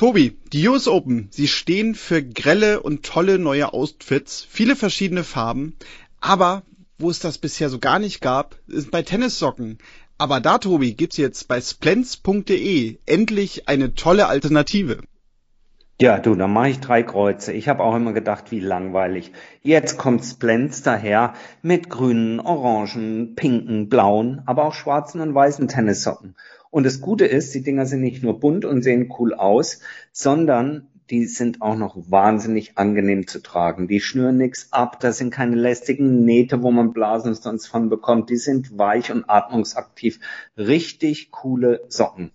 [0.00, 5.76] Tobi, die US Open, sie stehen für grelle und tolle neue Outfits, viele verschiedene Farben,
[6.22, 6.62] aber
[6.96, 9.76] wo es das bisher so gar nicht gab, ist bei Tennissocken.
[10.16, 15.02] Aber da, Tobi, gibt's jetzt bei splens.de endlich eine tolle Alternative.
[16.00, 17.52] Ja, du, dann mache ich drei Kreuze.
[17.52, 19.32] Ich habe auch immer gedacht, wie langweilig.
[19.60, 26.36] Jetzt kommt Splens daher mit grünen, orangen, pinken, blauen, aber auch schwarzen und weißen Tennissocken.
[26.70, 29.80] Und das Gute ist, die Dinger sind nicht nur bunt und sehen cool aus,
[30.12, 33.88] sondern die sind auch noch wahnsinnig angenehm zu tragen.
[33.88, 38.30] Die schnüren nichts ab, da sind keine lästigen Nähte, wo man Blasen sonst von bekommt.
[38.30, 40.20] Die sind weich und atmungsaktiv.
[40.56, 42.30] Richtig coole Socken.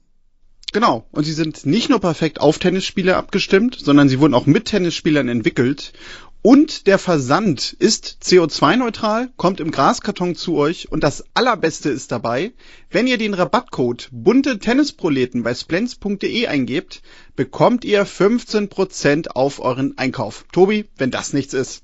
[0.74, 1.06] Genau.
[1.12, 5.30] Und sie sind nicht nur perfekt auf Tennisspieler abgestimmt, sondern sie wurden auch mit Tennisspielern
[5.30, 5.94] entwickelt.
[6.46, 12.52] Und der Versand ist CO2-neutral, kommt im Graskarton zu euch und das allerbeste ist dabei,
[12.92, 17.02] wenn ihr den Rabattcode bunte Tennisproleten bei splens.de eingebt,
[17.36, 20.46] bekommt ihr 15% auf euren Einkauf.
[20.52, 21.84] Tobi, wenn das nichts ist.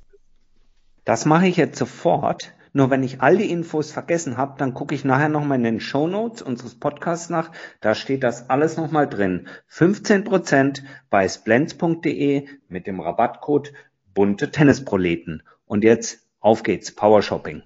[1.06, 2.54] Das mache ich jetzt sofort.
[2.72, 5.80] Nur wenn ich all die Infos vergessen habe, dann gucke ich nachher nochmal in den
[5.80, 7.52] Show Notes unseres Podcasts nach.
[7.82, 9.48] Da steht das alles nochmal drin.
[9.72, 13.74] 15% bei splens.de mit dem Rabattcode
[14.14, 15.44] bunte Tennisproleten.
[15.66, 17.64] Und jetzt auf geht's, Power Shopping.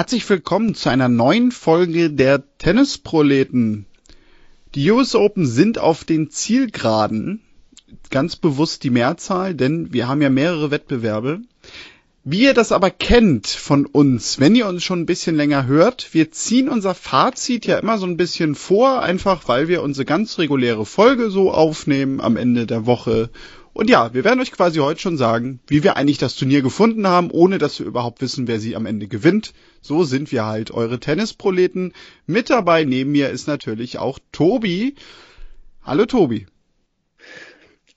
[0.00, 3.84] Herzlich willkommen zu einer neuen Folge der Tennisproleten.
[4.74, 7.42] Die US Open sind auf den Zielgeraden,
[8.08, 11.42] ganz bewusst die Mehrzahl, denn wir haben ja mehrere Wettbewerbe.
[12.24, 16.14] Wie ihr das aber kennt von uns, wenn ihr uns schon ein bisschen länger hört,
[16.14, 20.38] wir ziehen unser Fazit ja immer so ein bisschen vor, einfach weil wir unsere ganz
[20.38, 23.28] reguläre Folge so aufnehmen am Ende der Woche
[23.80, 27.06] und ja, wir werden euch quasi heute schon sagen, wie wir eigentlich das Turnier gefunden
[27.06, 29.54] haben, ohne dass wir überhaupt wissen, wer sie am Ende gewinnt.
[29.80, 31.94] So sind wir halt eure Tennisproleten.
[32.26, 34.96] Mit dabei neben mir ist natürlich auch Tobi.
[35.82, 36.46] Hallo Tobi.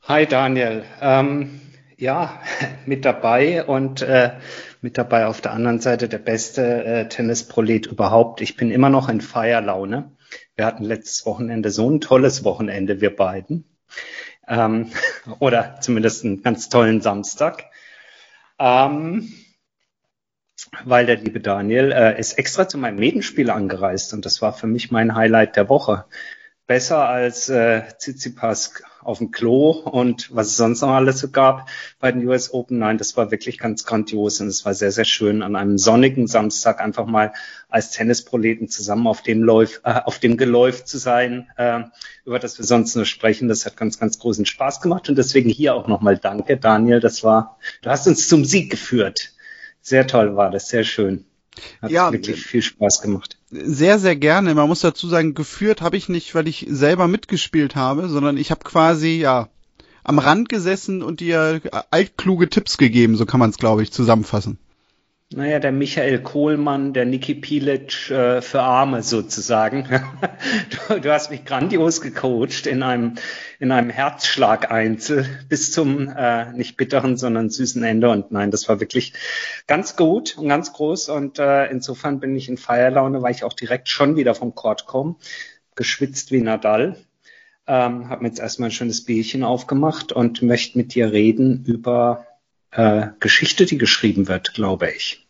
[0.03, 0.85] Hi Daniel.
[1.01, 1.59] Ähm,
[1.97, 2.39] ja,
[2.85, 4.35] mit dabei und äh,
[4.79, 8.39] mit dabei auf der anderen Seite der beste äh, Tennisprolet überhaupt.
[8.39, 10.13] Ich bin immer noch in Feierlaune.
[10.55, 13.65] Wir hatten letztes Wochenende so ein tolles Wochenende, wir beiden
[14.47, 14.91] ähm,
[15.39, 17.65] oder zumindest einen ganz tollen Samstag.
[18.59, 19.33] Ähm,
[20.85, 24.67] weil der liebe Daniel äh, ist extra zu meinem Medenspiel angereist und das war für
[24.67, 26.05] mich mein Highlight der Woche
[26.73, 31.69] besser als äh, Tsitsipas auf dem Klo und was es sonst noch alles so gab
[31.99, 32.79] bei den US Open.
[32.79, 36.25] Nein, das war wirklich ganz grandios und es war sehr, sehr schön, an einem sonnigen
[36.25, 37.31] Samstag einfach mal
[37.69, 41.81] als Tennisproleten zusammen auf dem, Läuf, äh, auf dem Geläuf zu sein, äh,
[42.25, 43.49] über das wir sonst nur sprechen.
[43.49, 46.99] Das hat ganz, ganz großen Spaß gemacht und deswegen hier auch nochmal danke, Daniel.
[46.99, 49.31] Das war, du hast uns zum Sieg geführt.
[49.79, 51.25] Sehr toll war das, sehr schön.
[51.83, 53.37] Hat ja, wirklich viel Spaß gemacht.
[53.53, 54.55] Sehr, sehr gerne.
[54.55, 58.49] Man muss dazu sagen, geführt habe ich nicht, weil ich selber mitgespielt habe, sondern ich
[58.49, 59.49] habe quasi, ja,
[60.03, 64.57] am Rand gesessen und dir altkluge Tipps gegeben, so kann man es, glaube ich, zusammenfassen.
[65.35, 69.87] Naja, der Michael Kohlmann, der Niki Pilic äh, für Arme sozusagen.
[70.89, 73.15] du, du, hast mich grandios gecoacht in einem,
[73.59, 78.09] in einem Herzschlag-Einzel bis zum äh, nicht bitteren, sondern süßen Ende.
[78.09, 79.13] Und nein, das war wirklich
[79.65, 81.09] ganz gut und ganz groß.
[81.09, 84.85] Und äh, insofern bin ich in Feierlaune, weil ich auch direkt schon wieder vom Court
[84.85, 85.15] komme,
[85.75, 86.97] geschwitzt wie Nadal.
[87.65, 92.27] Ähm, habe mir jetzt erstmal ein schönes Bierchen aufgemacht und möchte mit dir reden über
[92.69, 95.22] äh, Geschichte, die geschrieben wird, glaube ich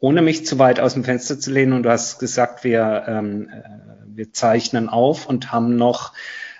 [0.00, 1.74] ohne mich zu weit aus dem Fenster zu lehnen.
[1.74, 3.62] Und du hast gesagt, wir, ähm, äh,
[4.06, 6.14] wir zeichnen auf und haben noch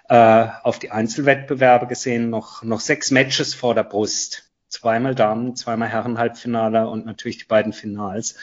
[0.09, 4.51] äh, auf die Einzelwettbewerbe gesehen noch, noch sechs Matches vor der Brust.
[4.69, 8.37] Zweimal Damen, zweimal Herren-Halbfinale und natürlich die beiden Finals.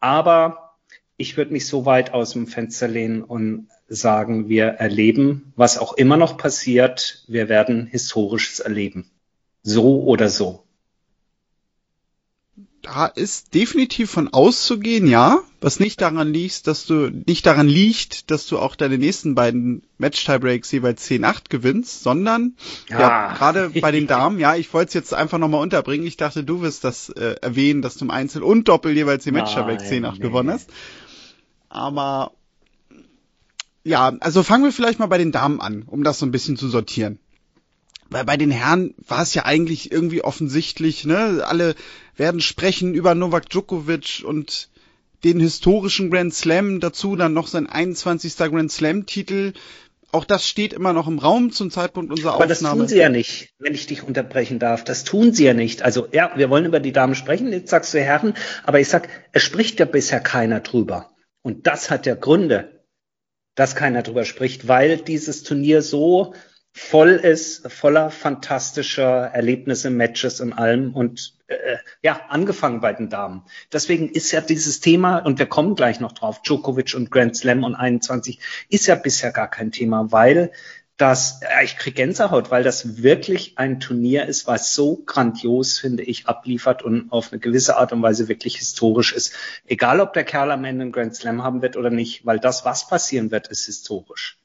[0.00, 0.76] Aber
[1.16, 5.92] ich würde mich so weit aus dem Fenster lehnen und sagen, wir erleben, was auch
[5.94, 9.10] immer noch passiert, wir werden Historisches erleben.
[9.62, 10.64] So oder so
[12.82, 15.40] da ist definitiv von auszugehen, ja.
[15.60, 19.84] Was nicht daran liegt, dass du nicht daran liegt, dass du auch deine nächsten beiden
[19.98, 22.56] Match-Tiebreaks jeweils 10-8 gewinnst, sondern
[22.88, 26.04] ja, ja gerade bei den Damen, ja, ich wollte es jetzt einfach nochmal unterbringen.
[26.06, 29.30] Ich dachte, du wirst das äh, erwähnen, dass du im Einzel und Doppel jeweils die
[29.30, 30.18] Match-Tiebreaks 10-8 nee.
[30.18, 30.68] gewonnen hast.
[31.68, 32.32] Aber
[33.84, 36.56] ja, also fangen wir vielleicht mal bei den Damen an, um das so ein bisschen
[36.56, 37.20] zu sortieren.
[38.12, 41.44] Weil bei den Herren war es ja eigentlich irgendwie offensichtlich, ne?
[41.46, 41.74] Alle
[42.16, 44.68] werden sprechen über Novak Djokovic und
[45.24, 48.36] den historischen Grand Slam, dazu dann noch sein 21.
[48.36, 49.52] Grand Slam Titel.
[50.10, 52.72] Auch das steht immer noch im Raum zum Zeitpunkt unserer Aber Aufnahme.
[52.72, 54.84] Aber das tun sie ja nicht, wenn ich dich unterbrechen darf.
[54.84, 55.82] Das tun sie ja nicht.
[55.82, 58.34] Also ja, wir wollen über die Damen sprechen, jetzt sagst du Herren,
[58.64, 61.12] aber ich sag, es spricht ja bisher keiner drüber.
[61.40, 62.84] Und das hat ja Gründe,
[63.54, 66.34] dass keiner drüber spricht, weil dieses Turnier so
[66.72, 73.44] voll ist, voller fantastischer Erlebnisse, Matches und allem und äh, ja, angefangen bei den Damen.
[73.72, 77.64] Deswegen ist ja dieses Thema, und wir kommen gleich noch drauf, Djokovic und Grand Slam
[77.64, 78.38] und 21,
[78.70, 80.50] ist ja bisher gar kein Thema, weil
[80.96, 86.04] das, äh, ich krieg Gänsehaut, weil das wirklich ein Turnier ist, was so grandios, finde
[86.04, 89.34] ich, abliefert und auf eine gewisse Art und Weise wirklich historisch ist.
[89.66, 92.64] Egal, ob der Kerl am Ende einen Grand Slam haben wird oder nicht, weil das,
[92.64, 94.38] was passieren wird, ist historisch.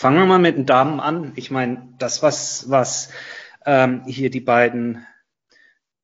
[0.00, 1.32] Fangen wir mal mit den Damen an.
[1.36, 3.10] Ich meine, das, was, was
[3.66, 5.06] ähm, hier die beiden,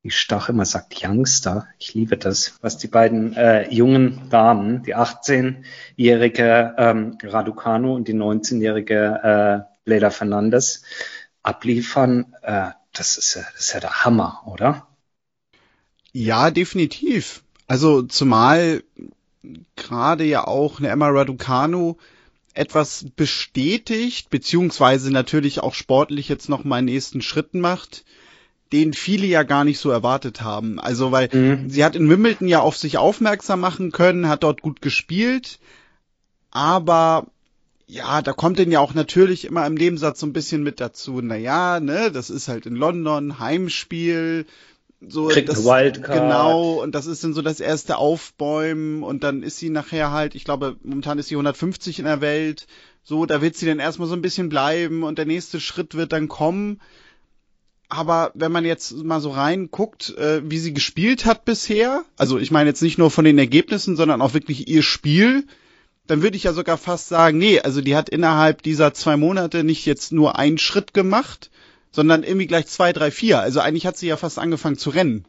[0.03, 4.95] wie Stach immer sagt, Youngster, ich liebe das, was die beiden äh, jungen Damen, die
[4.95, 10.83] 18-jährige ähm, Raducano und die 19-jährige äh, Leila Fernandes
[11.41, 14.85] abliefern, äh, das, ist, das ist ja der Hammer, oder?
[16.11, 17.41] Ja, definitiv.
[17.65, 18.83] Also zumal
[19.75, 21.97] gerade ja auch eine Emma Raducanu
[22.57, 28.03] etwas bestätigt, beziehungsweise natürlich auch sportlich jetzt noch mal einen nächsten Schritt macht,
[28.71, 30.79] den viele ja gar nicht so erwartet haben.
[30.79, 31.69] Also, weil mhm.
[31.69, 35.59] sie hat in Wimbledon ja auf sich aufmerksam machen können, hat dort gut gespielt,
[36.51, 37.27] aber
[37.85, 41.21] ja, da kommt denn ja auch natürlich immer im Nebensatz so ein bisschen mit dazu,
[41.21, 44.45] na ja, ne, das ist halt in London, Heimspiel,
[44.99, 46.19] so Kriegt das, Wildcard.
[46.19, 50.33] genau und das ist dann so das erste Aufbäumen und dann ist sie nachher halt,
[50.33, 52.65] ich glaube, momentan ist sie 150 in der Welt,
[53.03, 56.13] so da wird sie dann erstmal so ein bisschen bleiben und der nächste Schritt wird
[56.13, 56.81] dann kommen.
[57.89, 62.51] Aber wenn man jetzt mal so reinguckt, äh, wie sie gespielt hat bisher, also ich
[62.51, 65.45] meine jetzt nicht nur von den Ergebnissen, sondern auch wirklich ihr Spiel,
[66.05, 69.63] dann würde ich ja sogar fast sagen, nee, also die hat innerhalb dieser zwei Monate
[69.63, 71.49] nicht jetzt nur einen Schritt gemacht,
[71.91, 73.39] sondern irgendwie gleich zwei, drei, vier.
[73.39, 75.25] Also eigentlich hat sie ja fast angefangen zu rennen.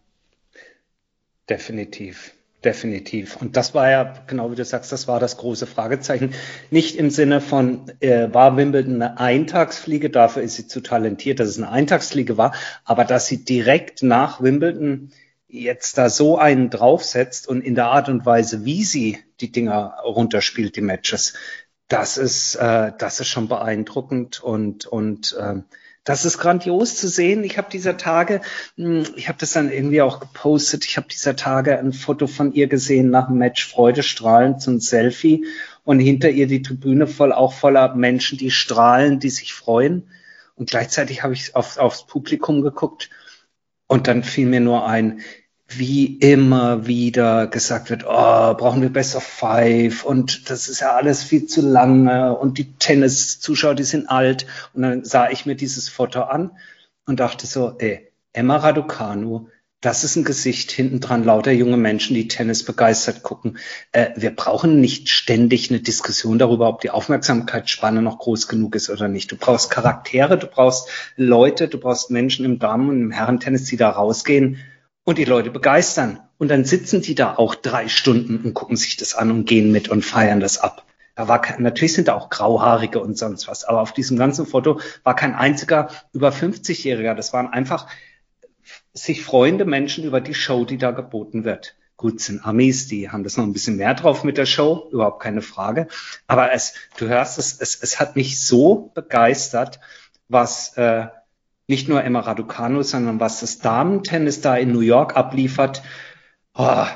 [1.49, 2.33] Definitiv.
[2.65, 3.37] Definitiv.
[3.37, 6.35] Und das war ja, genau wie du sagst, das war das große Fragezeichen.
[6.73, 11.49] Nicht im Sinne von, äh, war Wimbledon eine Eintagsfliege, dafür ist sie zu talentiert, dass
[11.49, 12.53] es eine Eintagsfliege war,
[12.85, 15.13] aber dass sie direkt nach Wimbledon
[15.47, 19.99] jetzt da so einen draufsetzt und in der Art und Weise, wie sie die Dinger
[20.05, 21.35] runterspielt, die Matches,
[21.87, 25.63] das ist, äh, das ist schon beeindruckend und, und äh,
[26.05, 27.45] das ist grandios zu sehen.
[27.45, 28.41] Ich habe dieser Tage,
[28.77, 32.53] hm, ich habe das dann irgendwie auch gepostet, ich habe dieser Tage ein Foto von
[32.53, 35.45] ihr gesehen nach dem Match Freudestrahlend, so ein Selfie
[35.85, 40.09] und hinter ihr die Tribüne voll auch voller Menschen, die strahlen, die sich freuen.
[40.55, 43.11] Und gleichzeitig habe ich auf, aufs Publikum geguckt
[43.87, 45.21] und dann fiel mir nur ein,
[45.69, 50.97] wie immer wieder gesagt wird, oh, brauchen wir Best of Five und das ist ja
[50.97, 54.47] alles viel zu lange und die Tennis-Zuschauer, die sind alt.
[54.73, 56.53] Und dann sah ich mir dieses Foto an
[57.05, 59.49] und dachte so, ey, Emma Raducanu,
[59.83, 63.59] das ist ein Gesicht hinten dran, lauter junge Menschen, die Tennis begeistert gucken.
[63.93, 68.89] Äh, wir brauchen nicht ständig eine Diskussion darüber, ob die Aufmerksamkeitsspanne noch groß genug ist
[68.89, 69.31] oder nicht.
[69.31, 73.77] Du brauchst Charaktere, du brauchst Leute, du brauchst Menschen im Damen- und im Herrentennis, die
[73.77, 74.59] da rausgehen
[75.09, 76.21] und die Leute begeistern.
[76.37, 79.73] Und dann sitzen die da auch drei Stunden und gucken sich das an und gehen
[79.73, 80.85] mit und feiern das ab.
[81.15, 84.45] Da war kein, natürlich sind da auch Grauhaarige und sonst was, aber auf diesem ganzen
[84.45, 87.15] Foto war kein einziger über 50-Jähriger.
[87.15, 87.87] Das waren einfach
[88.93, 91.75] sich freuende Menschen über die Show, die da geboten wird.
[91.97, 95.23] Gut, sind Amis, die haben das noch ein bisschen mehr drauf mit der Show, überhaupt
[95.23, 95.89] keine Frage.
[96.27, 99.81] Aber es, du hörst es, es, es hat mich so begeistert,
[100.29, 101.07] was äh,
[101.69, 105.83] nicht nur Emma Raducanu, sondern was das Damentennis da in New York abliefert.
[106.55, 106.87] Oh,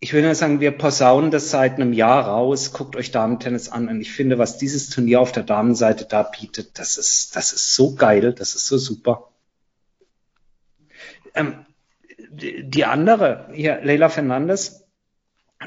[0.00, 2.72] ich will nur sagen, wir posaunen das seit einem Jahr raus.
[2.72, 3.88] Guckt euch Damentennis an.
[3.88, 7.74] Und ich finde, was dieses Turnier auf der Damenseite da bietet, das ist, das ist
[7.74, 8.32] so geil.
[8.32, 9.30] Das ist so super.
[11.34, 11.64] Ähm,
[12.32, 14.86] die andere, hier, Leila Fernandes,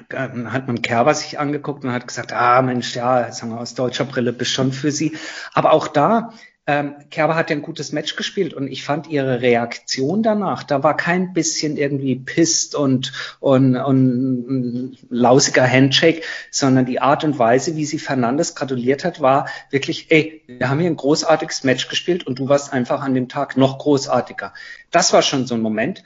[0.09, 3.75] ähm, hat man Kerber sich angeguckt und hat gesagt, ah Mensch, ja, sagen wir aus
[3.75, 5.15] deutscher Brille bist schon für sie.
[5.53, 6.33] Aber auch da,
[6.65, 10.81] ähm, Kerber hat ja ein gutes Match gespielt und ich fand ihre Reaktion danach, da
[10.81, 17.75] war kein bisschen irgendwie pisst und, und, und lausiger Handshake, sondern die Art und Weise,
[17.75, 22.25] wie sie Fernandes gratuliert hat, war wirklich, ey, wir haben hier ein großartiges Match gespielt
[22.25, 24.53] und du warst einfach an dem Tag noch großartiger.
[24.89, 26.03] Das war schon so ein Moment.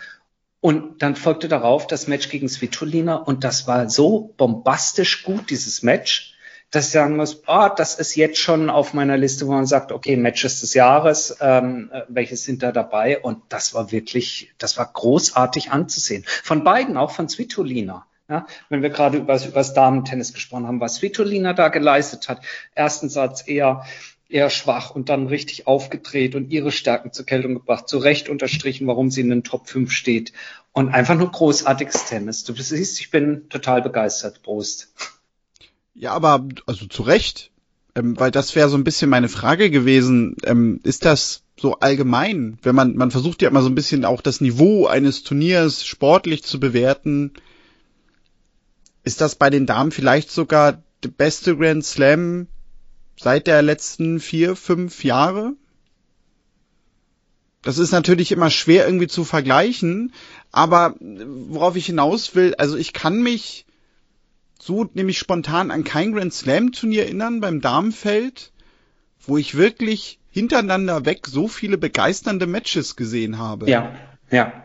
[0.60, 5.84] Und dann folgte darauf das Match gegen Svitolina und das war so bombastisch gut, dieses
[5.84, 6.37] Match
[6.72, 9.92] dass ich sagen muss, oh, das ist jetzt schon auf meiner Liste, wo man sagt,
[9.92, 13.20] okay, Matches des Jahres, ähm, äh, welche sind da dabei?
[13.20, 16.26] Und das war wirklich, das war großartig anzusehen.
[16.26, 18.06] Von beiden, auch von Svitolina.
[18.30, 22.42] Ja, wenn wir gerade über, über das Damen-Tennis gesprochen haben, was Svitolina da geleistet hat.
[22.76, 23.86] Ersten Satz eher,
[24.28, 28.86] eher schwach und dann richtig aufgedreht und ihre Stärken zur Geltung gebracht, zu Recht unterstrichen,
[28.86, 30.34] warum sie in den Top 5 steht.
[30.74, 32.44] Und einfach nur großartiges Tennis.
[32.44, 34.44] Du siehst, ich bin total begeistert.
[34.44, 34.90] Prost.
[36.00, 37.51] Ja, aber also zu Recht,
[37.96, 40.36] ähm, weil das wäre so ein bisschen meine Frage gewesen.
[40.44, 44.22] Ähm, ist das so allgemein, wenn man man versucht ja immer so ein bisschen auch
[44.22, 47.34] das Niveau eines Turniers sportlich zu bewerten?
[49.04, 52.46] Ist das bei den Damen vielleicht sogar der beste Grand Slam
[53.20, 55.54] seit der letzten vier, fünf Jahre?
[57.63, 60.13] Das ist natürlich immer schwer irgendwie zu vergleichen,
[60.51, 63.66] aber worauf ich hinaus will, also ich kann mich
[64.60, 68.52] so nämlich spontan an kein Grand Slam Turnier erinnern beim Damenfeld,
[69.20, 73.70] wo ich wirklich hintereinander weg so viele begeisternde Matches gesehen habe.
[73.70, 73.94] Ja,
[74.30, 74.64] ja.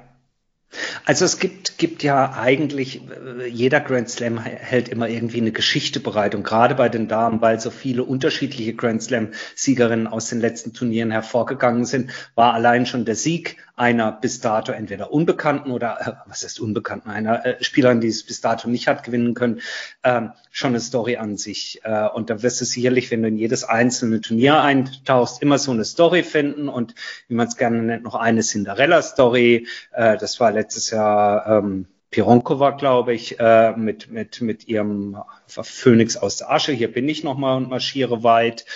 [1.04, 3.02] Also es gibt, gibt ja eigentlich,
[3.48, 7.60] jeder Grand Slam hält immer irgendwie eine Geschichte bereit und gerade bei den Damen, weil
[7.60, 13.16] so viele unterschiedliche Grand Slam-Siegerinnen aus den letzten Turnieren hervorgegangen sind, war allein schon der
[13.16, 18.08] Sieg einer bis dato entweder unbekannten oder, äh, was ist unbekannten, einer äh, Spielerin, die
[18.08, 19.60] es bis dato nicht hat gewinnen können,
[20.04, 21.80] ähm, schon eine Story an sich.
[21.84, 25.72] Äh, und da wirst du sicherlich, wenn du in jedes einzelne Turnier eintauchst, immer so
[25.72, 26.94] eine Story finden und
[27.28, 29.66] wie man es gerne nennt, noch eine Cinderella-Story.
[29.92, 35.16] Äh, das war letztes Jahr ähm, Pironkova, glaube ich, äh, mit, mit, mit ihrem
[35.48, 36.72] Phönix aus der Asche.
[36.72, 38.66] Hier bin ich nochmal und marschiere weit.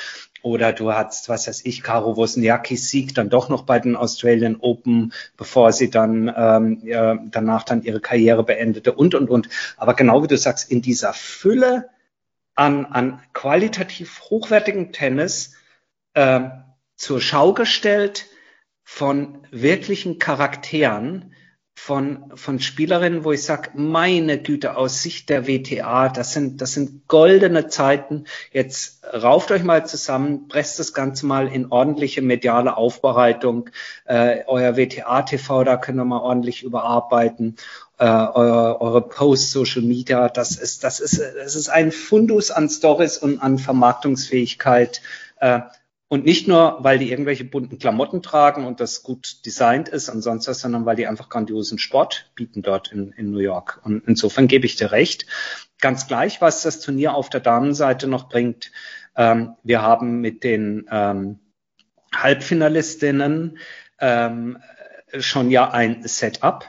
[0.46, 4.54] Oder du hast, was weiß ich, Caro Wozniacki Sieg dann doch noch bei den Australian
[4.60, 9.48] Open, bevor sie dann ähm, ja, danach dann ihre Karriere beendete und, und, und.
[9.76, 11.88] Aber genau wie du sagst, in dieser Fülle
[12.54, 15.56] an, an qualitativ hochwertigem Tennis
[16.14, 16.42] äh,
[16.94, 18.26] zur Schau gestellt
[18.84, 21.34] von wirklichen Charakteren,
[21.78, 26.72] von, von Spielerinnen, wo ich sage, meine Güte, aus Sicht der WTA, das sind, das
[26.72, 28.24] sind goldene Zeiten.
[28.50, 33.68] Jetzt rauft euch mal zusammen, presst das Ganze mal in ordentliche mediale Aufbereitung.
[34.06, 37.56] Äh, euer WTA-TV, da können wir mal ordentlich überarbeiten.
[37.98, 42.70] Äh, eure, eure Post Social Media, das ist, das ist, das ist ein Fundus an
[42.70, 45.02] Stories und an Vermarktungsfähigkeit.
[45.40, 45.60] Äh,
[46.08, 50.22] und nicht nur, weil die irgendwelche bunten Klamotten tragen und das gut designt ist und
[50.22, 53.80] sonst was, sondern weil die einfach grandiosen Sport bieten dort in, in New York.
[53.84, 55.26] Und insofern gebe ich dir recht.
[55.80, 58.70] Ganz gleich, was das Turnier auf der Damenseite noch bringt.
[59.16, 61.40] Ähm, wir haben mit den ähm,
[62.14, 63.58] Halbfinalistinnen
[63.98, 64.58] ähm,
[65.18, 66.66] schon ja ein Setup,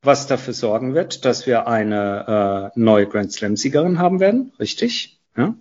[0.00, 4.52] was dafür sorgen wird, dass wir eine äh, neue Grand Slam-Siegerin haben werden.
[4.58, 5.20] Richtig?
[5.36, 5.54] Ja?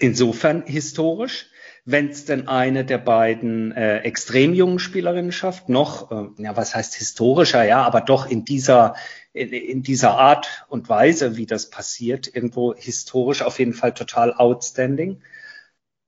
[0.00, 1.48] Insofern historisch
[1.88, 6.74] wenn es denn eine der beiden äh, extrem jungen Spielerinnen schafft, noch, äh, ja, was
[6.74, 8.96] heißt historischer, ja, aber doch in dieser,
[9.32, 14.34] in, in dieser Art und Weise, wie das passiert, irgendwo historisch auf jeden Fall total
[14.34, 15.22] outstanding.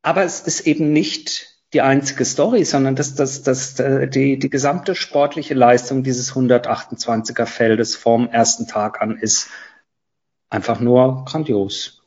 [0.03, 4.51] Aber es ist eben nicht die einzige Story, sondern das, das, das, äh, die, die
[4.51, 9.49] gesamte sportliche Leistung dieses 128er Feldes vom ersten Tag an ist
[10.51, 11.98] einfach nur grandios.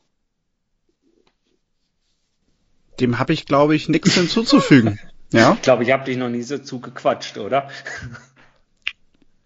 [3.02, 4.98] Dem habe ich, glaube ich, nichts hinzuzufügen.
[5.32, 5.54] Ja?
[5.54, 7.68] Ich glaube, ich habe dich noch nie so zugequatscht, oder?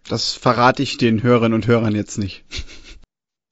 [0.07, 2.45] Das verrate ich den Hörerinnen und Hörern jetzt nicht.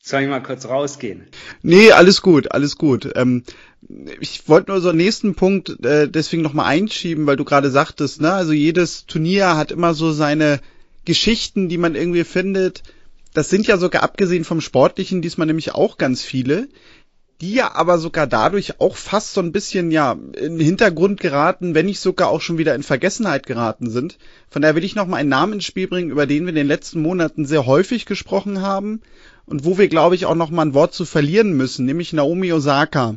[0.01, 1.25] Soll ich mal kurz rausgehen?
[1.63, 3.11] Nee, alles gut, alles gut.
[3.15, 3.43] Ähm,
[4.19, 8.21] ich wollte nur so einen nächsten Punkt äh, deswegen nochmal einschieben, weil du gerade sagtest,
[8.21, 10.59] ne, also jedes Turnier hat immer so seine
[11.05, 12.83] Geschichten, die man irgendwie findet.
[13.33, 16.67] Das sind ja sogar abgesehen vom Sportlichen diesmal nämlich auch ganz viele
[17.41, 21.75] die ja aber sogar dadurch auch fast so ein bisschen ja in den Hintergrund geraten,
[21.75, 24.17] wenn nicht sogar auch schon wieder in Vergessenheit geraten sind.
[24.49, 26.55] Von daher will ich noch mal einen Namen ins Spiel bringen, über den wir in
[26.55, 29.01] den letzten Monaten sehr häufig gesprochen haben
[29.45, 32.53] und wo wir glaube ich auch noch mal ein Wort zu verlieren müssen, nämlich Naomi
[32.53, 33.15] Osaka,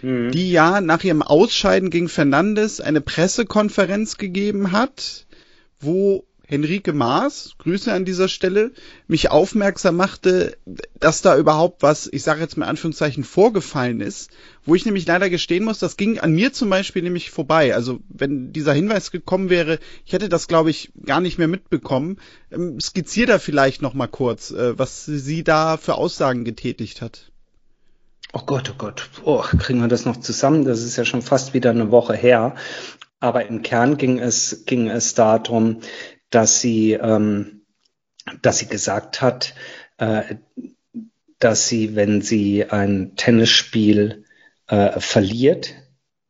[0.00, 0.30] mhm.
[0.30, 5.26] die ja nach ihrem Ausscheiden gegen Fernandes eine Pressekonferenz gegeben hat,
[5.80, 8.72] wo Henrike Maas, Grüße an dieser Stelle,
[9.08, 10.56] mich aufmerksam machte,
[10.98, 14.30] dass da überhaupt was, ich sage jetzt mal Anführungszeichen, vorgefallen ist,
[14.64, 17.74] wo ich nämlich leider gestehen muss, das ging an mir zum Beispiel nämlich vorbei.
[17.74, 22.18] Also wenn dieser Hinweis gekommen wäre, ich hätte das, glaube ich, gar nicht mehr mitbekommen.
[22.52, 27.32] Ähm, skizzier da vielleicht noch mal kurz, äh, was sie da für Aussagen getätigt hat.
[28.32, 30.64] Oh Gott, oh Gott, oh, kriegen wir das noch zusammen?
[30.64, 32.54] Das ist ja schon fast wieder eine Woche her.
[33.18, 35.80] Aber im Kern ging es, ging es darum,
[36.36, 37.62] dass sie, ähm,
[38.42, 39.54] dass sie gesagt hat,
[39.96, 40.34] äh,
[41.38, 44.26] dass sie, wenn sie ein Tennisspiel
[44.66, 45.72] äh, verliert,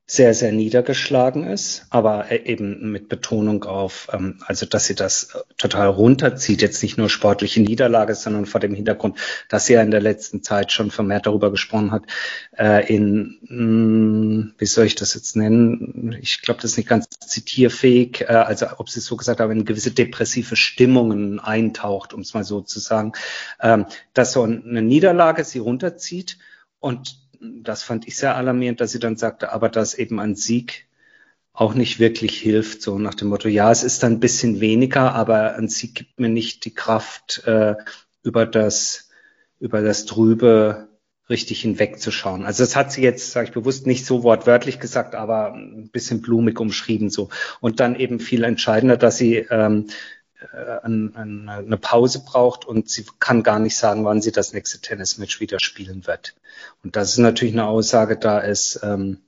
[0.09, 5.35] sehr, sehr niedergeschlagen ist, aber äh, eben mit Betonung auf, ähm, also dass sie das
[5.35, 9.83] äh, total runterzieht, jetzt nicht nur sportliche Niederlage, sondern vor dem Hintergrund, dass sie ja
[9.83, 12.05] in der letzten Zeit schon vermehrt darüber gesprochen hat,
[12.57, 16.17] äh, in, mh, hm, wie soll ich das jetzt nennen?
[16.21, 19.51] Ich glaube, das ist nicht ganz zitierfähig, äh, also ob sie es so gesagt haben,
[19.51, 23.11] in gewisse depressive Stimmungen eintaucht, um es mal so zu sagen,
[23.61, 26.39] ähm, dass so eine Niederlage sie runterzieht
[26.79, 30.87] und das fand ich sehr alarmierend, dass sie dann sagte, aber dass eben ein Sieg
[31.53, 35.55] auch nicht wirklich hilft, so nach dem Motto, ja, es ist ein bisschen weniger, aber
[35.55, 37.77] ein Sieg gibt mir nicht die Kraft, äh,
[38.23, 39.09] über das,
[39.59, 40.89] über das Trübe
[41.29, 42.45] richtig hinwegzuschauen.
[42.45, 46.23] Also das hat sie jetzt, sage ich bewusst, nicht so wortwörtlich gesagt, aber ein bisschen
[46.23, 47.31] blumig umschrieben so.
[47.61, 49.93] Und dann eben viel entscheidender, dass sie ähm, äh,
[50.53, 55.59] eine Pause braucht und sie kann gar nicht sagen, wann sie das nächste Tennismatch wieder
[55.61, 56.35] spielen wird.
[56.85, 59.23] Und das ist natürlich eine Aussage, da ist, ähm,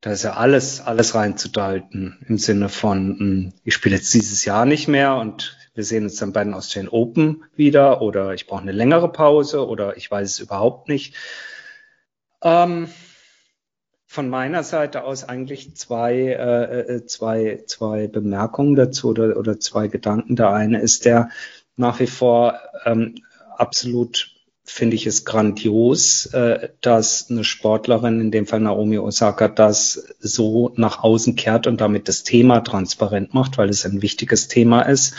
[0.00, 4.64] da ist ja alles, alles reinzudeuten im Sinne von, hm, ich spiele jetzt dieses Jahr
[4.64, 8.62] nicht mehr und wir sehen uns dann bei den Australian Open wieder oder ich brauche
[8.62, 11.14] eine längere Pause oder ich weiß es überhaupt nicht.
[12.42, 12.88] Ähm,
[14.06, 19.88] von meiner Seite aus eigentlich zwei, äh, äh, zwei, zwei Bemerkungen dazu oder, oder zwei
[19.88, 20.36] Gedanken.
[20.36, 21.30] Der eine ist der
[21.76, 23.16] nach wie vor ähm,
[23.56, 24.36] absolut
[24.68, 30.72] finde ich es grandios, äh, dass eine Sportlerin, in dem Fall Naomi Osaka, das so
[30.74, 35.14] nach außen kehrt und damit das Thema transparent macht, weil es ein wichtiges Thema ist,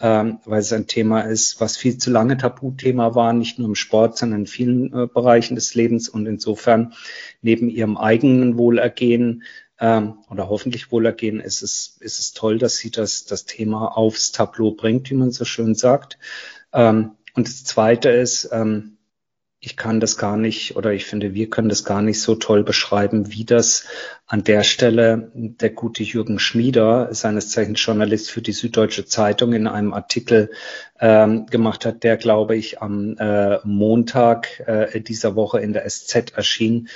[0.00, 3.74] ähm, weil es ein Thema ist, was viel zu lange Tabuthema war, nicht nur im
[3.74, 6.94] Sport, sondern in vielen äh, Bereichen des Lebens und insofern
[7.42, 9.42] neben ihrem eigenen Wohlergehen
[9.78, 14.32] ähm, oder hoffentlich Wohlergehen ist es, ist es toll, dass sie das, das Thema aufs
[14.32, 16.18] Tableau bringt, wie man so schön sagt.
[16.72, 18.96] Ähm, und das Zweite ist, ähm,
[19.62, 22.64] ich kann das gar nicht oder ich finde, wir können das gar nicht so toll
[22.64, 23.84] beschreiben, wie das
[24.26, 29.66] an der Stelle der gute Jürgen Schmieder, seines Zeichens Journalist für die Süddeutsche Zeitung, in
[29.66, 30.50] einem Artikel
[30.98, 36.32] ähm, gemacht hat, der, glaube ich, am äh, Montag äh, dieser Woche in der SZ
[36.34, 36.88] erschien.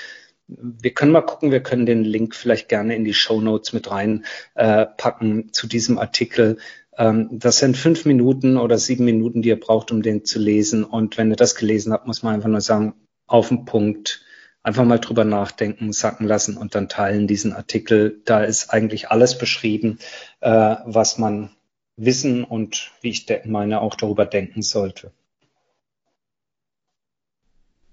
[0.46, 3.90] Wir können mal gucken, wir können den Link vielleicht gerne in die Show Notes mit
[3.90, 6.59] reinpacken äh, zu diesem Artikel
[6.96, 10.85] das sind fünf Minuten oder sieben Minuten, die ihr braucht, um den zu lesen.
[10.85, 12.94] Und wenn ihr das gelesen habt, muss man einfach nur sagen,
[13.26, 14.22] auf den Punkt,
[14.62, 18.20] einfach mal drüber nachdenken, sacken lassen und dann teilen diesen Artikel.
[18.24, 19.98] Da ist eigentlich alles beschrieben,
[20.40, 21.50] äh, was man
[21.96, 25.12] wissen und wie ich meine auch darüber denken sollte.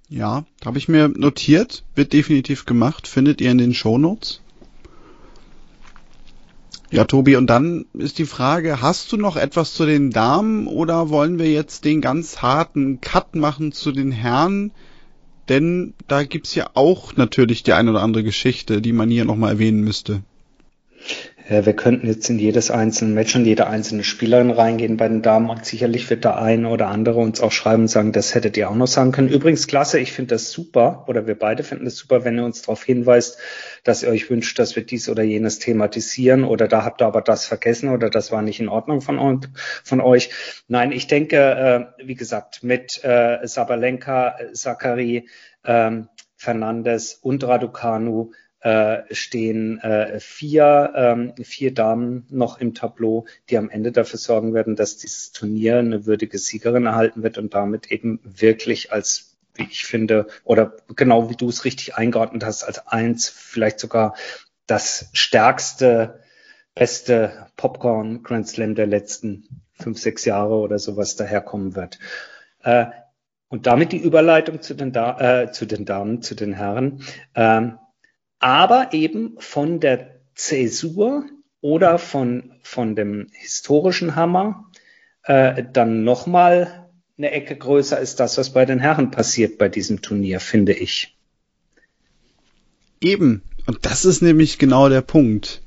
[0.10, 4.41] Ja, habe ich mir notiert, wird definitiv gemacht, findet ihr in den Show Notes.
[6.94, 11.10] Ja, Tobi, und dann ist die Frage, hast du noch etwas zu den Damen oder
[11.10, 14.72] wollen wir jetzt den ganz harten Cut machen zu den Herren?
[15.48, 19.54] Denn da gibt's ja auch natürlich die eine oder andere Geschichte, die man hier nochmal
[19.54, 20.22] erwähnen müsste.
[21.52, 25.22] Ja, wir könnten jetzt in jedes einzelne Match und jede einzelne Spielerin reingehen bei den
[25.22, 28.56] Damen und sicherlich wird der eine oder andere uns auch schreiben und sagen, das hättet
[28.56, 29.28] ihr auch noch sagen können.
[29.28, 32.62] Übrigens klasse, ich finde das super oder wir beide finden das super, wenn ihr uns
[32.62, 33.38] darauf hinweist,
[33.84, 37.22] dass ihr euch wünscht, dass wir dies oder jenes thematisieren oder da habt ihr aber
[37.22, 39.46] das vergessen oder das war nicht in Ordnung von,
[39.84, 40.30] von euch.
[40.70, 41.36] Nein, ich denke,
[42.00, 45.28] äh, wie gesagt, mit äh, Sabalenka, Zachary,
[45.64, 45.92] äh,
[46.38, 53.70] Fernandes und Raducanu äh, stehen äh, vier, ähm, vier Damen noch im Tableau, die am
[53.70, 58.20] Ende dafür sorgen werden, dass dieses Turnier eine würdige Siegerin erhalten wird und damit eben
[58.24, 63.30] wirklich als, wie ich finde, oder genau wie du es richtig eingeordnet hast, als eins,
[63.30, 64.16] vielleicht sogar
[64.68, 66.20] das stärkste,
[66.76, 71.98] beste Popcorn Grand Slam der letzten fünf, sechs Jahre oder sowas daherkommen wird.
[72.62, 72.86] Äh,
[73.50, 77.04] und damit die Überleitung zu den, da äh, zu den Damen, zu den Herren.
[77.36, 77.80] Ähm,
[78.42, 81.26] aber eben von der Zäsur
[81.62, 84.70] oder von, von dem historischen Hammer
[85.24, 90.02] äh, dann nochmal eine Ecke größer ist das, was bei den Herren passiert bei diesem
[90.02, 91.16] Turnier, finde ich.
[93.00, 93.44] Eben.
[93.68, 95.62] Und das ist nämlich genau der Punkt.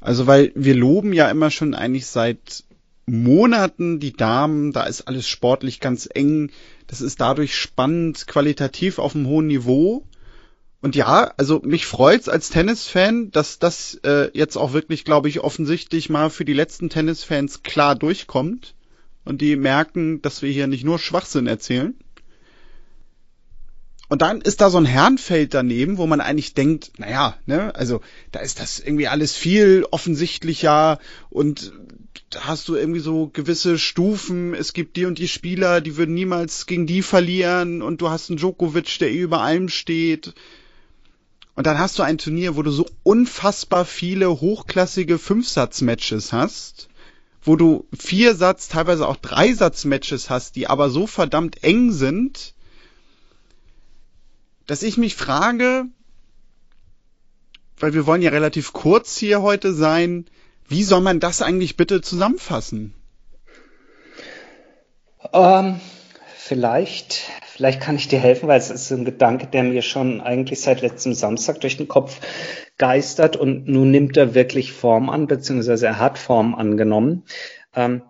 [0.00, 2.64] Also, weil wir loben ja immer schon eigentlich seit
[3.06, 6.50] Monaten die Damen, da ist alles sportlich ganz eng,
[6.88, 10.04] das ist dadurch spannend, qualitativ auf einem hohen Niveau.
[10.82, 15.38] Und ja, also mich freut's als Tennisfan, dass das äh, jetzt auch wirklich, glaube ich,
[15.38, 18.74] offensichtlich mal für die letzten Tennisfans klar durchkommt
[19.24, 21.94] und die merken, dass wir hier nicht nur Schwachsinn erzählen.
[24.08, 28.00] Und dann ist da so ein Herrenfeld daneben, wo man eigentlich denkt, naja, ne, also
[28.32, 30.98] da ist das irgendwie alles viel offensichtlicher
[31.30, 31.72] und
[32.28, 36.14] da hast du irgendwie so gewisse Stufen, es gibt die und die Spieler, die würden
[36.14, 40.34] niemals gegen die verlieren und du hast einen Djokovic, der über allem steht
[41.54, 46.88] Und dann hast du ein Turnier, wo du so unfassbar viele hochklassige Fünfsatz-Matches hast,
[47.42, 52.54] wo du vier Satz, teilweise auch drei Satz-Matches hast, die aber so verdammt eng sind,
[54.66, 55.84] dass ich mich frage,
[57.78, 60.26] weil wir wollen ja relativ kurz hier heute sein,
[60.68, 62.94] wie soll man das eigentlich bitte zusammenfassen?
[65.32, 65.80] Ähm,
[66.36, 70.60] vielleicht, vielleicht kann ich dir helfen, weil es ist ein Gedanke, der mir schon eigentlich
[70.60, 72.20] seit letztem Samstag durch den Kopf
[72.78, 77.24] geistert und nun nimmt er wirklich Form an, beziehungsweise er hat Form angenommen.
[77.74, 78.02] Ähm,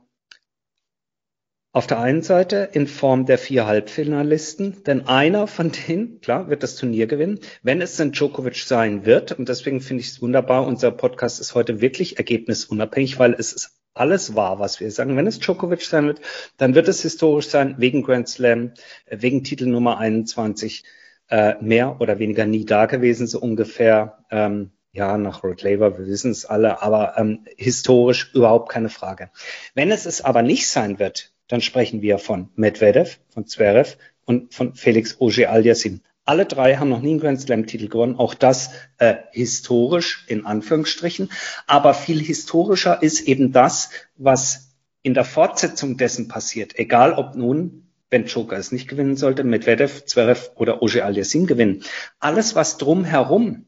[1.74, 6.62] auf der einen Seite in Form der vier Halbfinalisten, denn einer von denen, klar, wird
[6.62, 9.32] das Turnier gewinnen, wenn es denn Djokovic sein wird.
[9.32, 13.81] Und deswegen finde ich es wunderbar, unser Podcast ist heute wirklich ergebnisunabhängig, weil es ist
[13.94, 15.16] alles wahr, was wir sagen.
[15.16, 16.20] Wenn es Djokovic sein wird,
[16.56, 18.72] dann wird es historisch sein, wegen Grand Slam,
[19.06, 20.84] äh, wegen Titel Nummer 21,
[21.28, 24.24] äh, mehr oder weniger nie da gewesen, so ungefähr.
[24.30, 29.30] Ähm, ja, nach Rod Laver, wir wissen es alle, aber ähm, historisch überhaupt keine Frage.
[29.74, 34.52] Wenn es es aber nicht sein wird, dann sprechen wir von Medvedev, von Zverev und
[34.52, 36.00] von Felix Auger-Aliassime.
[36.24, 38.16] Alle drei haben noch nie einen Grand Slam-Titel gewonnen.
[38.16, 41.30] Auch das äh, historisch in Anführungsstrichen.
[41.66, 46.78] Aber viel historischer ist eben das, was in der Fortsetzung dessen passiert.
[46.78, 51.82] Egal ob nun, wenn Joker es nicht gewinnen sollte, Medvedev, Zverev oder Auger-Aliassime gewinnen.
[52.20, 53.66] Alles, was drumherum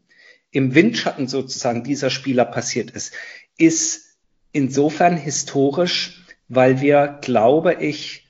[0.51, 3.13] im Windschatten sozusagen dieser Spieler passiert ist,
[3.57, 4.17] ist
[4.53, 8.29] insofern historisch, weil wir, glaube ich,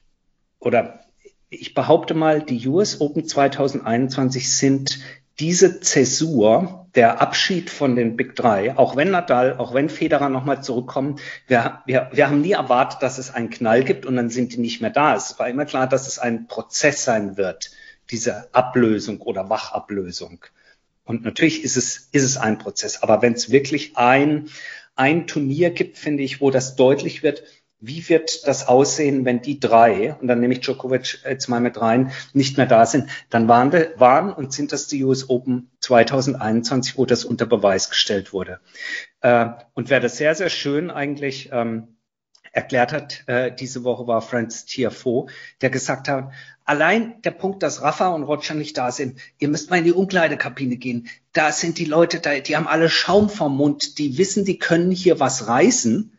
[0.61, 1.04] oder
[1.55, 5.01] ich behaupte mal, die US Open 2021 sind
[5.39, 10.63] diese Zäsur, der Abschied von den Big Three, auch wenn Nadal, auch wenn Federer nochmal
[10.63, 14.53] zurückkommen, wir, wir, wir haben nie erwartet, dass es einen Knall gibt und dann sind
[14.53, 15.17] die nicht mehr da.
[15.17, 17.73] Es war immer klar, dass es ein Prozess sein wird,
[18.11, 20.45] diese Ablösung oder Wachablösung.
[21.05, 23.03] Und natürlich ist es, ist es ein Prozess.
[23.03, 24.49] Aber wenn es wirklich ein,
[24.95, 27.43] ein Turnier gibt, finde ich, wo das deutlich wird,
[27.87, 31.81] wie wird das aussehen, wenn die drei, und dann nehme ich Djokovic jetzt mal mit
[31.81, 36.97] rein, nicht mehr da sind, dann waren, waren und sind das die US Open 2021,
[36.97, 38.61] wo das unter Beweis gestellt wurde.
[39.21, 41.89] Äh, und wer das sehr, sehr schön eigentlich ähm,
[42.53, 45.27] erklärt hat, äh, diese Woche war Franz Tiafoe,
[45.61, 46.31] der gesagt hat,
[46.65, 49.93] allein der Punkt, dass Rafa und Roger nicht da sind, ihr müsst mal in die
[49.93, 51.09] Umkleidekabine gehen.
[51.33, 54.91] Da sind die Leute, da, die haben alle Schaum vom Mund, die wissen, die können
[54.91, 56.13] hier was reißen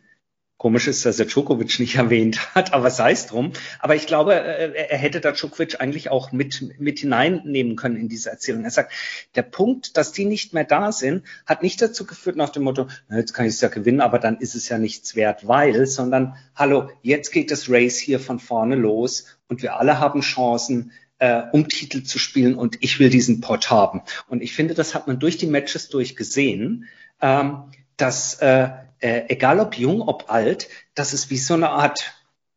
[0.58, 3.52] Komisch ist, dass er Djokovic nicht erwähnt hat, aber sei es drum.
[3.78, 8.08] Aber ich glaube, äh, er hätte da Djokovic eigentlich auch mit, mit hineinnehmen können in
[8.08, 8.64] diese Erzählung.
[8.64, 8.92] Er sagt,
[9.34, 12.86] der Punkt, dass die nicht mehr da sind, hat nicht dazu geführt nach dem Motto,
[13.08, 15.86] na, jetzt kann ich es ja gewinnen, aber dann ist es ja nichts wert, weil,
[15.86, 20.92] sondern, hallo, jetzt geht das Race hier von vorne los und wir alle haben Chancen,
[21.18, 24.02] äh, um Titel zu spielen und ich will diesen Pot haben.
[24.28, 26.88] Und ich finde, das hat man durch die Matches durchgesehen,
[27.20, 27.64] ähm,
[27.96, 32.14] dass äh, äh, egal ob jung, ob alt, das ist wie so eine Art,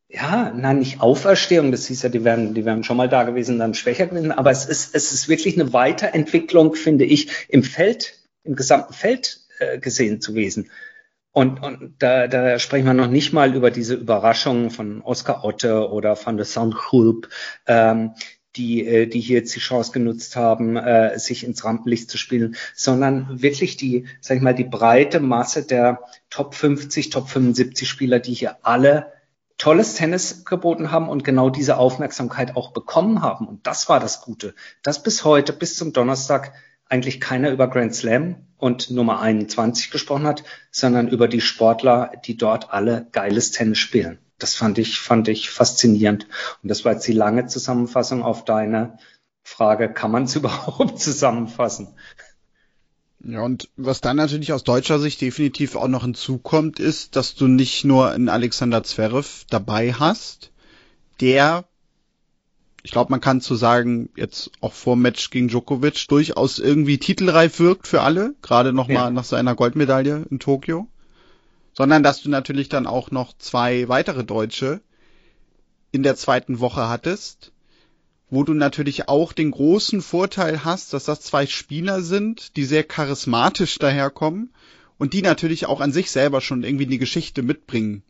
[0.08, 3.60] ja, nein, nicht Auferstehung, das hieß ja, die wären, die wären schon mal da gewesen,
[3.60, 8.19] dann schwächer gewesen, aber es ist, es ist wirklich eine Weiterentwicklung, finde ich, im Feld,
[8.43, 10.69] im gesamten Feld äh, gesehen zu gewesen.
[11.32, 15.89] Und, und da, da sprechen wir noch nicht mal über diese Überraschungen von Oscar Otte
[15.89, 17.30] oder von der Soundhulp,
[17.67, 18.15] ähm,
[18.60, 22.56] die, äh, die hier jetzt die Chance genutzt haben, äh, sich ins Rampenlicht zu spielen,
[22.76, 28.19] sondern wirklich die, sag ich mal, die breite Masse der Top 50, Top 75 Spieler,
[28.19, 29.13] die hier alle
[29.58, 33.48] tolles Tennis geboten haben und genau diese Aufmerksamkeit auch bekommen haben.
[33.48, 36.54] Und das war das Gute, dass bis heute, bis zum Donnerstag
[36.88, 42.36] eigentlich keiner über Grand Slam und Nummer 21 gesprochen hat, sondern über die Sportler, die
[42.36, 46.25] dort alle geiles Tennis spielen das fand ich, fand ich faszinierend.
[46.63, 48.97] Und das war jetzt die lange Zusammenfassung auf deine
[49.43, 51.89] Frage, kann man es überhaupt zusammenfassen?
[53.21, 57.47] Ja, und was dann natürlich aus deutscher Sicht definitiv auch noch hinzukommt, ist, dass du
[57.47, 60.52] nicht nur einen Alexander Zverev dabei hast,
[61.19, 61.65] der,
[62.82, 67.60] ich glaube, man kann zu sagen, jetzt auch vor Match gegen Djokovic durchaus irgendwie titelreif
[67.60, 69.10] wirkt für alle, gerade nochmal ja.
[69.10, 70.88] nach seiner Goldmedaille in Tokio
[71.80, 74.82] sondern dass du natürlich dann auch noch zwei weitere Deutsche
[75.94, 77.54] in der zweiten Woche hattest,
[78.30, 82.84] wo du natürlich auch den großen Vorteil hast, dass das zwei Spieler sind, die sehr
[82.84, 84.50] charismatisch daherkommen
[84.98, 88.04] und die natürlich auch an sich selber schon irgendwie die Geschichte mitbringen.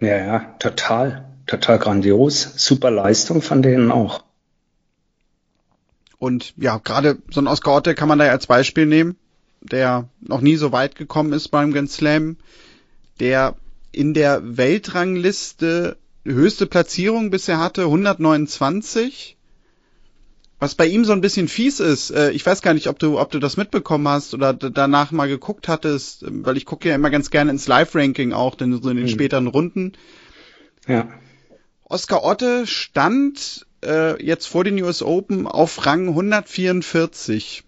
[0.00, 4.24] Ja, ja, total, total grandios, super Leistung von denen auch.
[6.18, 9.16] Und ja, gerade so ein Oscar Otte kann man da als Beispiel nehmen,
[9.60, 12.36] der noch nie so weit gekommen ist beim Grand Slam,
[13.20, 13.54] der
[13.92, 19.36] in der Weltrangliste höchste Platzierung bisher hatte, 129.
[20.58, 23.18] Was bei ihm so ein bisschen fies ist, äh, ich weiß gar nicht, ob du,
[23.18, 27.08] ob du das mitbekommen hast oder danach mal geguckt hattest, weil ich gucke ja immer
[27.08, 29.10] ganz gerne ins Live-Ranking auch, denn so in den mhm.
[29.10, 29.92] späteren Runden.
[30.86, 31.08] Ja.
[31.84, 37.64] Oscar Otte stand äh, jetzt vor den US Open auf Rang 144.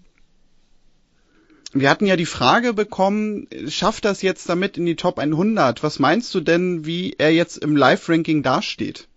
[1.75, 5.83] Wir hatten ja die Frage bekommen, schafft das jetzt damit in die Top 100?
[5.83, 9.09] Was meinst du denn, wie er jetzt im Live-Ranking dasteht?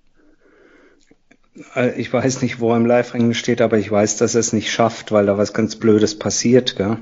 [1.76, 4.54] Äh, ich weiß nicht, wo er im Live-Ranking steht, aber ich weiß, dass er es
[4.54, 6.98] nicht schafft, weil da was ganz Blödes passiert, gell?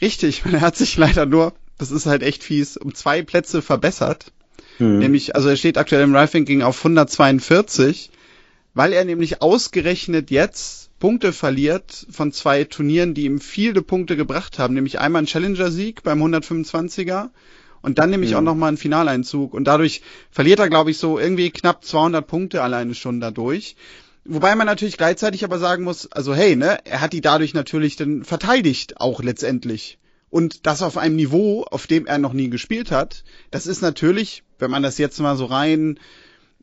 [0.00, 4.32] Richtig, er hat sich leider nur, das ist halt echt fies, um zwei Plätze verbessert.
[4.76, 4.98] Hm.
[4.98, 8.10] Nämlich, also er steht aktuell im Live-Ranking auf 142,
[8.74, 14.60] weil er nämlich ausgerechnet jetzt Punkte verliert von zwei Turnieren, die ihm viele Punkte gebracht
[14.60, 17.30] haben, nämlich einmal einen Challenger-Sieg beim 125er
[17.80, 18.36] und dann nämlich mhm.
[18.36, 22.62] auch nochmal einen Finaleinzug und dadurch verliert er, glaube ich, so irgendwie knapp 200 Punkte
[22.62, 23.74] alleine schon dadurch.
[24.24, 27.96] Wobei man natürlich gleichzeitig aber sagen muss, also hey, ne, er hat die dadurch natürlich
[27.96, 29.98] dann verteidigt auch letztendlich.
[30.30, 34.44] Und das auf einem Niveau, auf dem er noch nie gespielt hat, das ist natürlich,
[34.60, 35.98] wenn man das jetzt mal so rein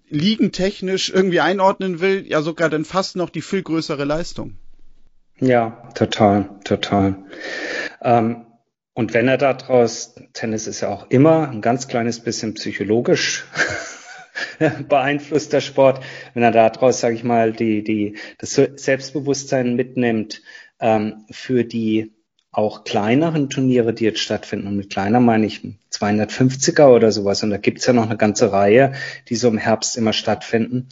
[0.10, 4.56] ligentechnisch irgendwie einordnen will, ja sogar dann fast noch die viel größere Leistung.
[5.40, 7.16] Ja, total, total.
[8.02, 8.46] Ähm,
[8.94, 13.46] und wenn er daraus, Tennis ist ja auch immer ein ganz kleines bisschen psychologisch
[14.90, 20.42] beeinflusst der Sport, wenn er daraus, sage ich mal, die, die, das Selbstbewusstsein mitnimmt
[20.82, 22.12] ähm, für die
[22.60, 24.68] auch kleineren Turniere, die jetzt stattfinden.
[24.68, 27.42] Und mit kleiner meine ich 250er oder sowas.
[27.42, 28.94] Und da gibt's ja noch eine ganze Reihe,
[29.30, 30.90] die so im Herbst immer stattfinden.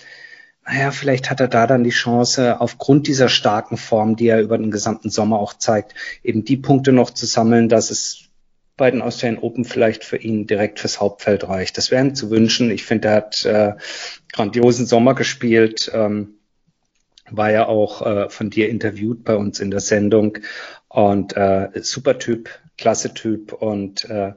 [0.65, 4.57] Naja, vielleicht hat er da dann die Chance, aufgrund dieser starken Form, die er über
[4.57, 8.29] den gesamten Sommer auch zeigt, eben die Punkte noch zu sammeln, dass es
[8.75, 11.77] bei den Australian Open vielleicht für ihn direkt fürs Hauptfeld reicht.
[11.77, 12.69] Das wäre ihm zu wünschen.
[12.69, 13.73] Ich finde, er hat äh,
[14.31, 15.91] grandiosen Sommer gespielt.
[15.93, 16.35] Ähm,
[17.29, 20.37] war ja auch äh, von dir interviewt bei uns in der Sendung
[20.97, 24.33] und äh, super Typ, klasse Typ und äh,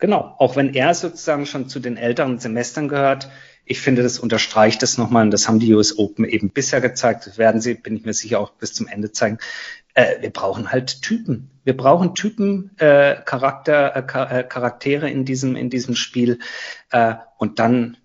[0.00, 3.30] genau, auch wenn er sozusagen schon zu den älteren Semestern gehört,
[3.64, 7.28] ich finde, das unterstreicht das nochmal und das haben die US Open eben bisher gezeigt,
[7.28, 9.38] das werden sie, bin ich mir sicher, auch bis zum Ende zeigen.
[9.94, 11.52] Äh, wir brauchen halt Typen.
[11.62, 16.40] Wir brauchen Typen, äh, Charakter, äh, Charaktere in diesem, in diesem Spiel
[16.90, 17.96] äh, und dann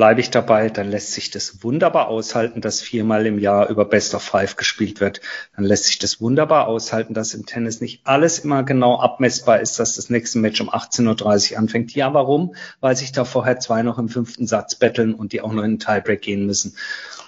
[0.00, 4.14] bleibe ich dabei, dann lässt sich das wunderbar aushalten, dass viermal im Jahr über Best
[4.14, 5.20] of Five gespielt wird.
[5.54, 9.78] Dann lässt sich das wunderbar aushalten, dass im Tennis nicht alles immer genau abmessbar ist,
[9.78, 11.94] dass das nächste Match um 18.30 Uhr anfängt.
[11.94, 12.54] Ja, warum?
[12.80, 15.72] Weil sich da vorher zwei noch im fünften Satz betteln und die auch noch in
[15.72, 16.76] den Tiebreak gehen müssen.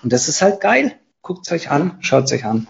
[0.03, 0.95] Und das ist halt geil.
[1.21, 2.69] Guckt's euch an, schaut's euch an.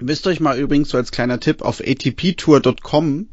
[0.00, 3.30] Müsst euch mal übrigens so als kleiner Tipp auf atptour.com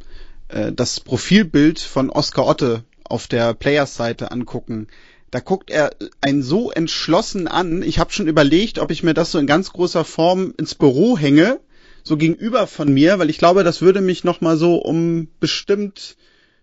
[0.48, 4.88] äh, das Profilbild von Oscar Otte auf der Players-Seite angucken.
[5.32, 5.92] Da guckt er
[6.22, 7.82] einen so entschlossen an.
[7.84, 11.18] Ich habe schon überlegt, ob ich mir das so in ganz großer Form ins Büro
[11.18, 11.60] hänge,
[12.04, 16.16] so gegenüber von mir, weil ich glaube, das würde mich noch mal so um bestimmt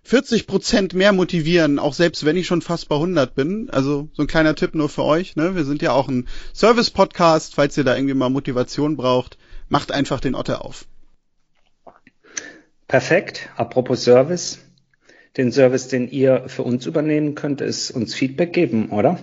[0.05, 3.70] 40 Prozent mehr motivieren, auch selbst wenn ich schon fast bei 100 bin.
[3.70, 5.37] Also so ein kleiner Tipp nur für euch.
[5.37, 5.55] Ne?
[5.55, 10.20] Wir sind ja auch ein Service-Podcast, falls ihr da irgendwie mal Motivation braucht, macht einfach
[10.20, 10.87] den Otter auf.
[12.88, 13.48] Perfekt.
[13.57, 14.59] Apropos Service,
[15.37, 19.18] den Service, den ihr für uns übernehmen könnt, ist uns Feedback geben, oder?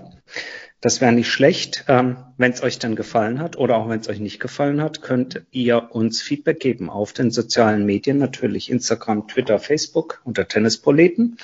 [0.82, 1.84] Das wäre nicht schlecht.
[1.90, 5.02] Ähm, wenn es euch dann gefallen hat oder auch wenn es euch nicht gefallen hat,
[5.02, 11.38] könnt ihr uns Feedback geben auf den sozialen Medien, natürlich Instagram, Twitter, Facebook unter Tennisproleten.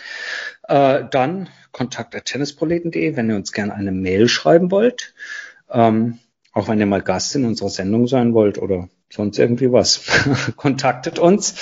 [0.68, 5.14] Äh, dann kontakt.tennisproleten.de, wenn ihr uns gerne eine Mail schreiben wollt.
[5.70, 6.20] Ähm,
[6.54, 10.04] auch wenn ihr mal Gast in unserer Sendung sein wollt oder sonst irgendwie was,
[10.56, 11.56] kontaktet uns.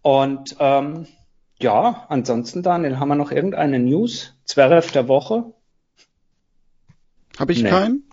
[0.00, 1.06] Und ähm,
[1.60, 4.34] ja, ansonsten, Daniel, haben wir noch irgendeine News?
[4.44, 5.52] Zverev der Woche?
[7.38, 7.70] Habe ich nee.
[7.70, 8.10] keinen?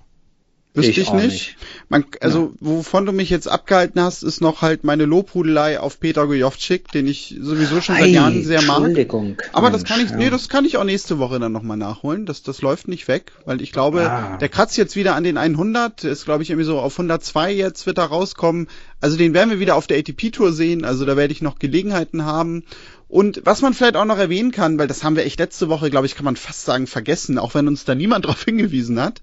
[0.77, 1.25] Wüsste ich, ich nicht.
[1.25, 1.55] nicht.
[1.89, 2.57] Man, also, ja.
[2.59, 7.07] wovon du mich jetzt abgehalten hast, ist noch halt meine Lobhudelei auf Peter Gojovcik, den
[7.07, 8.77] ich sowieso schon seit Jahren sehr mag.
[8.77, 9.37] Entschuldigung.
[9.53, 10.17] Aber Mensch, das kann ich, ja.
[10.17, 12.27] nee, das kann ich auch nächste Woche dann nochmal nachholen.
[12.27, 14.37] Das, das läuft nicht weg, weil ich glaube, ah.
[14.37, 17.87] der kratzt jetzt wieder an den 100, ist glaube ich irgendwie so auf 102 jetzt
[17.87, 18.67] wird er rauskommen.
[19.01, 22.23] Also den werden wir wieder auf der ATP-Tour sehen, also da werde ich noch Gelegenheiten
[22.23, 22.63] haben.
[23.07, 25.89] Und was man vielleicht auch noch erwähnen kann, weil das haben wir echt letzte Woche,
[25.89, 29.21] glaube ich, kann man fast sagen, vergessen, auch wenn uns da niemand darauf hingewiesen hat.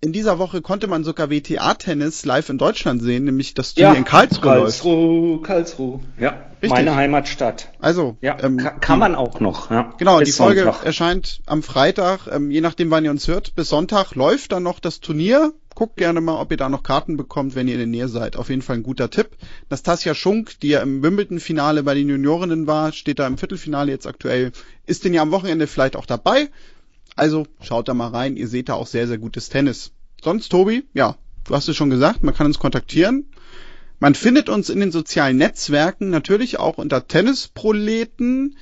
[0.00, 3.98] In dieser Woche konnte man sogar WTA-Tennis live in Deutschland sehen, nämlich das Turnier ja,
[3.98, 4.40] in Karlsruhe.
[4.42, 5.44] Karlsruhe, läuft.
[5.44, 6.44] Karlsruhe, ja.
[6.62, 6.70] Richtig.
[6.70, 7.70] Meine Heimatstadt.
[7.80, 9.70] Also, ja, ähm, kann, man auch noch.
[9.70, 9.94] Ja.
[9.98, 10.84] Genau, die Folge Sonntag.
[10.84, 13.54] erscheint am Freitag, ähm, je nachdem, wann ihr uns hört.
[13.54, 17.16] Bis Sonntag läuft dann noch das Turnier guckt gerne mal, ob ihr da noch Karten
[17.16, 18.34] bekommt, wenn ihr in der Nähe seid.
[18.34, 19.36] Auf jeden Fall ein guter Tipp.
[19.70, 24.08] Nastasia Schunk, die ja im Wimbledon-Finale bei den Juniorinnen war, steht da im Viertelfinale jetzt
[24.08, 24.50] aktuell,
[24.86, 26.48] ist denn ja am Wochenende vielleicht auch dabei.
[27.18, 29.90] Also schaut da mal rein, ihr seht da auch sehr, sehr gutes Tennis.
[30.22, 33.26] Sonst, Tobi, ja, du hast es schon gesagt, man kann uns kontaktieren.
[33.98, 38.56] Man findet uns in den sozialen Netzwerken natürlich auch unter Tennisproleten.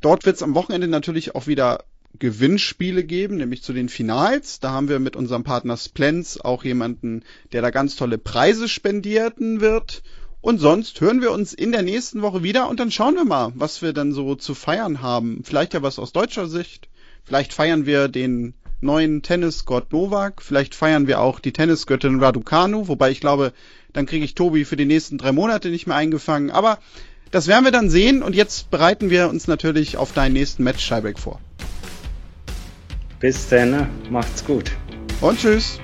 [0.00, 1.84] Dort wird es am Wochenende natürlich auch wieder
[2.18, 4.58] Gewinnspiele geben, nämlich zu den Finals.
[4.58, 7.22] Da haben wir mit unserem Partner Splens auch jemanden,
[7.52, 10.02] der da ganz tolle Preise spendierten wird.
[10.40, 13.52] Und sonst hören wir uns in der nächsten Woche wieder und dann schauen wir mal,
[13.54, 15.42] was wir dann so zu feiern haben.
[15.44, 16.88] Vielleicht ja was aus deutscher Sicht.
[17.26, 20.40] Vielleicht feiern wir den neuen Tennisgott Novak.
[20.40, 23.52] Vielleicht feiern wir auch die Tennisgöttin Raducanu, wobei ich glaube,
[23.92, 26.50] dann kriege ich Tobi für die nächsten drei Monate nicht mehr eingefangen.
[26.50, 26.78] Aber
[27.32, 30.84] das werden wir dann sehen und jetzt bereiten wir uns natürlich auf deinen nächsten Match
[30.84, 31.40] Scheibeck vor.
[33.18, 34.70] Bis dann, macht's gut.
[35.20, 35.80] Und tschüss.